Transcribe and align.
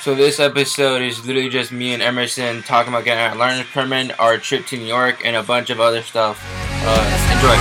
So 0.00 0.14
this 0.14 0.40
episode 0.40 1.02
is 1.02 1.26
literally 1.26 1.50
just 1.50 1.72
me 1.72 1.92
and 1.92 2.00
Emerson 2.02 2.62
talking 2.62 2.90
about 2.90 3.04
getting 3.04 3.22
our 3.22 3.36
learner's 3.36 3.66
permit, 3.66 4.18
our 4.18 4.38
trip 4.38 4.64
to 4.68 4.78
New 4.78 4.86
York, 4.86 5.26
and 5.26 5.36
a 5.36 5.42
bunch 5.42 5.68
of 5.68 5.78
other 5.78 6.00
stuff. 6.00 6.40
Uh, 6.82 7.04
enjoy. 7.36 7.56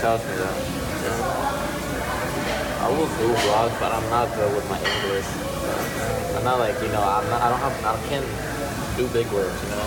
Tells 0.00 0.24
me 0.24 0.32
that. 0.32 0.56
I 2.80 2.88
will 2.88 3.04
do 3.20 3.34
vlogs, 3.44 3.78
but 3.80 3.92
I'm 3.92 4.08
not 4.08 4.34
good 4.34 4.56
with 4.56 4.66
my 4.70 4.78
English. 4.78 5.26
I'm 6.36 6.44
not 6.44 6.58
like 6.58 6.80
you 6.80 6.88
know. 6.88 7.02
I'm 7.02 7.28
not. 7.28 7.42
I 7.42 7.50
don't 7.50 7.60
have. 7.60 7.84
I 7.84 8.08
can't 8.08 8.24
do 8.96 9.06
big 9.08 9.30
words. 9.30 9.62
You 9.64 9.70
know. 9.70 9.84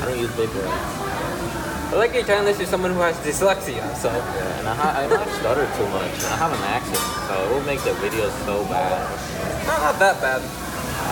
I 0.00 0.04
don't 0.06 0.18
use 0.20 0.30
big 0.36 0.48
words. 0.50 1.07
I 1.88 1.94
like 1.96 2.12
you're 2.12 2.22
telling 2.24 2.44
this 2.44 2.58
to 2.58 2.66
someone 2.66 2.92
who 2.92 3.00
has 3.00 3.16
dyslexia, 3.24 3.80
so. 3.96 4.12
Yeah, 4.12 4.58
and 4.60 4.68
I, 4.68 4.74
ha- 4.74 4.94
I 5.00 5.38
stutter 5.40 5.64
too 5.76 5.88
much. 5.88 6.12
I 6.28 6.36
have 6.36 6.52
an 6.52 6.62
accent, 6.68 7.00
so 7.26 7.32
it 7.48 7.54
will 7.54 7.64
make 7.64 7.80
the 7.80 7.94
video 7.94 8.28
so 8.44 8.62
bad. 8.68 8.92
Not, 9.66 9.80
not 9.80 9.98
that 9.98 10.20
bad. 10.20 10.42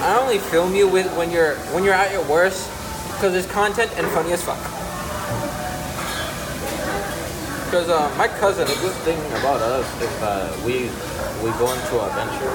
I 0.04 0.18
only 0.20 0.38
film 0.38 0.74
you 0.74 0.86
with 0.86 1.06
when 1.16 1.30
you're 1.30 1.54
when 1.72 1.82
you're 1.82 1.94
at 1.94 2.12
your 2.12 2.22
worst, 2.28 2.68
because 3.16 3.34
it's 3.34 3.50
content 3.50 3.90
and 3.96 4.06
funny 4.12 4.32
as 4.32 4.44
fuck. 4.44 4.60
Because 7.64 7.88
uh, 7.88 8.12
my 8.18 8.28
cousin, 8.28 8.68
The 8.68 8.74
good 8.84 8.94
thing 9.02 9.18
about 9.40 9.60
us 9.62 9.86
is 10.02 10.12
that 10.20 10.52
we 10.60 10.92
we 11.42 11.50
go 11.58 11.72
into 11.72 11.94
adventure. 12.04 12.52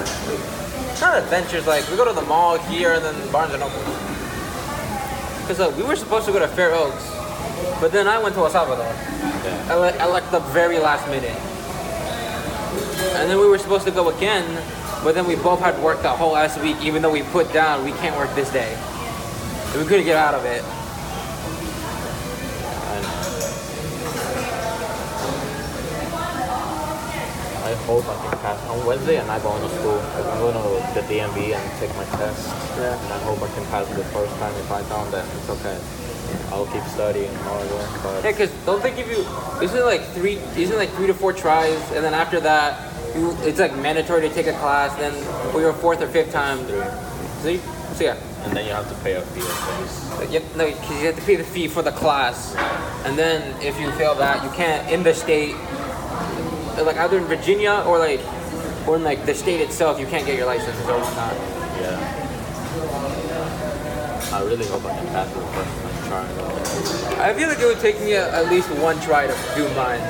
not 1.00 1.18
adventures 1.18 1.66
like 1.66 1.82
we 1.90 1.96
go 1.96 2.04
to 2.06 2.14
the 2.14 2.26
mall 2.30 2.56
here 2.70 2.94
and 2.94 3.04
then 3.04 3.14
Barnes 3.32 3.52
and 3.52 3.60
Noble. 3.60 3.82
Because 5.42 5.58
uh, 5.58 5.74
we 5.76 5.82
were 5.82 5.96
supposed 5.96 6.24
to 6.26 6.32
go 6.32 6.38
to 6.38 6.48
Fair 6.48 6.72
Oaks, 6.72 7.04
but 7.80 7.92
then 7.92 8.06
I 8.06 8.18
went 8.18 8.34
to 8.36 8.40
El 8.42 8.50
Salvador. 8.50 8.84
Yeah. 8.84 9.66
at 9.70 9.74
like, 9.76 10.00
at 10.00 10.10
like 10.10 10.30
the 10.30 10.40
very 10.54 10.78
last 10.78 11.06
minute. 11.08 11.36
And 13.20 13.28
then 13.28 13.38
we 13.38 13.46
were 13.46 13.58
supposed 13.58 13.84
to 13.86 13.90
go 13.90 14.08
again, 14.08 14.46
but 15.04 15.14
then 15.14 15.26
we 15.26 15.36
both 15.36 15.60
had 15.60 15.78
work 15.82 16.02
that 16.02 16.16
whole 16.16 16.32
last 16.32 16.60
week, 16.60 16.76
even 16.82 17.02
though 17.02 17.10
we 17.10 17.22
put 17.22 17.52
down 17.52 17.84
we 17.84 17.92
can't 17.92 18.16
work 18.16 18.34
this 18.34 18.50
day. 18.52 18.72
And 19.72 19.80
we 19.80 19.86
couldn't 19.86 20.04
get 20.04 20.16
out 20.16 20.34
of 20.34 20.44
it. 20.44 20.62
I. 22.86 23.32
I 27.72 27.74
hope 27.86 28.04
I 28.06 28.14
can 28.28 28.38
pass. 28.38 28.68
On 28.68 28.86
Wednesday, 28.86 29.18
I'm 29.18 29.26
not 29.26 29.42
going 29.42 29.62
to 29.62 29.68
school. 29.76 29.98
I'm 29.98 30.38
going 30.38 30.54
to 30.54 31.00
the 31.00 31.02
DMV 31.08 31.54
and 31.54 31.78
take 31.80 31.94
my 31.96 32.04
test. 32.16 32.48
Yeah. 32.78 32.94
And 32.94 33.12
I 33.12 33.18
hope 33.24 33.40
I 33.42 33.48
can 33.54 33.64
pass 33.66 33.90
it 33.90 33.94
the 33.94 34.04
first 34.04 34.36
time. 34.38 34.54
If 34.56 34.70
I 34.70 34.82
don't, 34.88 35.10
then 35.10 35.26
it's 35.36 35.48
okay. 35.48 35.78
I'll 36.50 36.66
keep 36.66 36.84
studying. 36.84 37.32
But 38.02 38.24
Yeah, 38.24 38.32
cause 38.32 38.50
don't 38.66 38.82
they 38.82 38.94
give 38.94 39.08
you? 39.08 39.24
Isn't 39.62 39.76
it 39.76 39.84
like 39.84 40.02
three? 40.14 40.38
Isn't 40.56 40.76
like 40.76 40.90
three 40.90 41.06
to 41.06 41.14
four 41.14 41.32
tries, 41.32 41.80
and 41.92 42.04
then 42.04 42.14
after 42.14 42.40
that, 42.40 42.92
you 43.14 43.36
it's 43.42 43.60
like 43.60 43.76
mandatory 43.76 44.22
to 44.28 44.34
take 44.34 44.46
a 44.46 44.52
class. 44.54 44.94
Then 44.98 45.12
for 45.52 45.60
your 45.60 45.72
fourth 45.72 46.02
or 46.02 46.08
fifth 46.08 46.32
time, 46.32 46.58
see, 47.40 47.58
so 47.94 48.04
yeah. 48.04 48.16
and 48.44 48.56
then 48.56 48.66
you 48.66 48.72
have 48.72 48.88
to 48.88 48.94
pay 49.02 49.14
a 49.14 49.22
fee. 49.22 50.32
Yep, 50.32 50.42
no, 50.56 50.66
because 50.66 51.00
you 51.00 51.06
have 51.06 51.16
to 51.16 51.22
pay 51.22 51.36
the 51.36 51.44
fee 51.44 51.68
for 51.68 51.82
the 51.82 51.92
class, 51.92 52.54
and 53.04 53.18
then 53.18 53.60
if 53.62 53.78
you 53.80 53.90
fail 53.92 54.14
that, 54.16 54.42
you 54.44 54.50
can't 54.50 54.90
in 54.90 55.02
the 55.02 55.14
state, 55.14 55.54
like 56.84 56.96
either 56.96 57.18
in 57.18 57.24
Virginia 57.24 57.82
or 57.86 57.98
like, 57.98 58.20
or 58.86 58.96
in 58.96 59.04
like 59.04 59.26
the 59.26 59.34
state 59.34 59.60
itself, 59.60 59.98
you 59.98 60.06
can't 60.06 60.26
get 60.26 60.36
your 60.36 60.46
license 60.46 60.78
or 60.88 60.98
whatnot. 60.98 61.34
Yeah. 61.80 62.21
I 64.42 64.44
really 64.44 64.66
hope 64.66 64.84
I 64.84 64.98
can 64.98 65.06
pass 65.14 65.30
it 65.30 65.38
the 65.38 65.46
first 65.54 65.70
time 65.78 66.08
trying. 66.10 67.20
I 67.20 67.32
feel 67.32 67.46
like 67.46 67.60
it 67.60 67.66
would 67.66 67.78
take 67.78 68.00
me 68.00 68.14
a, 68.14 68.26
at 68.34 68.50
least 68.50 68.68
one 68.82 68.98
try 69.00 69.28
to 69.28 69.36
do 69.54 69.62
mine, 69.78 70.02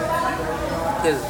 because. 0.96 1.20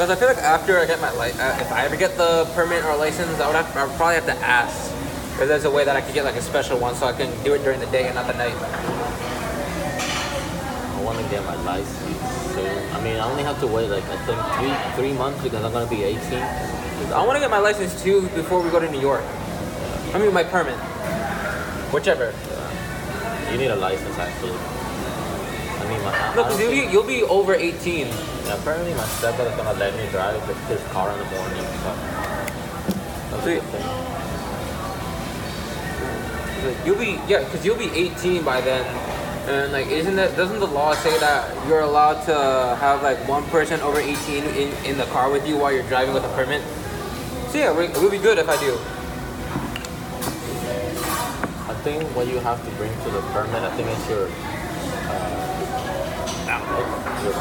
I 0.00 0.16
feel 0.16 0.28
like 0.28 0.38
after 0.38 0.78
I 0.78 0.86
get 0.86 0.98
my 1.02 1.12
li- 1.12 1.36
uh, 1.38 1.60
if 1.60 1.70
I 1.70 1.84
ever 1.84 1.96
get 1.96 2.16
the 2.16 2.50
permit 2.54 2.84
or 2.86 2.96
license, 2.96 3.38
I 3.38 3.46
would 3.46 3.54
have, 3.54 3.76
I 3.76 3.84
would 3.84 3.94
probably 3.96 4.14
have 4.14 4.24
to 4.26 4.36
ask. 4.44 4.90
Because 5.32 5.48
there's 5.48 5.64
a 5.66 5.70
way 5.70 5.84
that 5.84 5.94
I 5.94 6.00
could 6.00 6.14
get 6.14 6.24
like 6.24 6.36
a 6.36 6.42
special 6.42 6.78
one, 6.78 6.94
so 6.94 7.04
I 7.06 7.12
can 7.12 7.28
do 7.44 7.52
it 7.52 7.62
during 7.62 7.80
the 7.80 7.86
day 7.92 8.06
and 8.06 8.14
not 8.14 8.26
the 8.26 8.32
night. 8.32 8.56
I 10.96 11.02
want 11.04 11.18
to 11.18 11.24
get 11.28 11.44
my 11.44 11.54
license 11.64 12.00
soon. 12.54 12.94
I 12.94 13.00
mean, 13.04 13.18
I 13.18 13.30
only 13.30 13.42
have 13.42 13.60
to 13.60 13.66
wait 13.66 13.90
like 13.90 14.04
I 14.04 14.16
think 14.24 14.40
three 14.56 14.74
three 14.96 15.12
months 15.18 15.42
because 15.42 15.62
I'm 15.64 15.72
gonna 15.72 15.90
be 15.90 16.02
18. 16.02 16.18
I 17.12 17.22
want 17.26 17.36
to 17.36 17.40
get 17.40 17.50
my 17.50 17.58
license 17.58 18.02
too 18.02 18.22
before 18.28 18.62
we 18.62 18.70
go 18.70 18.80
to 18.80 18.90
New 18.90 19.00
York. 19.00 19.22
I 20.14 20.18
mean, 20.18 20.32
my 20.32 20.44
permit. 20.44 20.76
Whichever. 21.92 22.32
You 23.50 23.58
need 23.58 23.70
a 23.70 23.76
license 23.76 24.16
actually. 24.18 24.50
I 24.52 25.88
mean, 25.88 26.02
my. 26.04 26.12
I 26.16 26.34
No, 26.34 26.42
because 26.44 26.60
you'll 26.60 26.70
be, 26.70 26.80
think- 26.80 26.92
you'll 26.92 27.02
be 27.06 27.22
over 27.24 27.54
18. 27.54 28.06
Yeah, 28.06 28.54
apparently 28.60 28.94
my 28.94 29.04
stepbrother's 29.18 29.56
gonna 29.56 29.78
let 29.78 29.94
me 29.96 30.06
drive 30.10 30.40
his 30.68 30.80
car 30.92 31.10
in 31.12 31.18
the 31.18 31.24
morning. 31.26 31.64
So 31.82 31.94
that's 33.30 33.44
See- 33.44 33.60
thing. 33.60 33.84
You'll 36.86 36.98
be 36.98 37.20
yeah, 37.28 37.44
because 37.44 37.64
you'll 37.64 37.76
be 37.78 37.90
18 37.92 38.42
by 38.44 38.60
then. 38.60 38.84
And 39.48 39.72
like, 39.72 39.88
isn't 39.88 40.16
that 40.16 40.36
doesn't 40.36 40.60
the 40.60 40.66
law 40.66 40.94
say 40.94 41.18
that 41.18 41.52
you're 41.68 41.80
allowed 41.80 42.22
to 42.26 42.76
have 42.80 43.02
like 43.02 43.18
one 43.28 43.42
person 43.50 43.80
over 43.82 43.98
18 44.00 44.44
in, 44.44 44.72
in 44.86 44.96
the 44.96 45.04
car 45.06 45.30
with 45.30 45.46
you 45.46 45.58
while 45.58 45.72
you're 45.72 45.82
driving 45.88 46.14
with 46.14 46.24
a 46.24 46.32
permit? 46.34 46.62
So 47.50 47.58
yeah, 47.58 47.76
we- 47.76 47.86
it 47.86 47.98
would 48.00 48.10
be 48.12 48.18
good 48.18 48.38
if 48.38 48.48
I 48.48 48.56
do 48.60 48.78
what 51.84 52.26
you 52.26 52.38
have 52.38 52.64
to 52.64 52.70
bring 52.76 52.90
to 53.04 53.10
the 53.10 53.20
permit. 53.32 53.62
I 53.62 53.70
think 53.76 53.88
it's 53.88 54.08
your 54.08 54.26
uh, 55.12 57.20
your. 57.22 57.34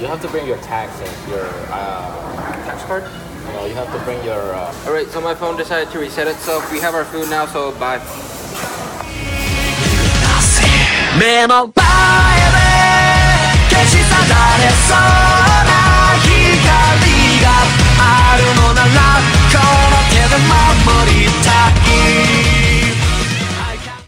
You 0.00 0.06
have 0.08 0.20
to 0.20 0.28
bring 0.28 0.46
your 0.46 0.58
tax 0.58 1.00
and 1.00 1.30
your 1.30 1.46
uh, 1.70 2.10
tax 2.66 2.84
card. 2.84 3.04
You 3.46 3.52
know, 3.54 3.64
you 3.66 3.74
have 3.74 3.90
to 3.92 3.98
bring 4.04 4.22
your. 4.24 4.54
Uh... 4.54 4.74
All 4.86 4.92
right, 4.92 5.08
so 5.08 5.22
my 5.22 5.34
phone 5.34 5.56
decided 5.56 5.90
to 5.92 5.98
reset 5.98 6.28
itself. 6.28 6.70
We 6.70 6.80
have 6.80 6.94
our 6.94 7.04
food 7.04 7.30
now, 7.30 7.46
so 7.46 7.72
bye. 7.78 7.98
Man, 11.18 11.50
I'll 11.50 11.68
buy 11.68 11.82
it. 11.86 11.92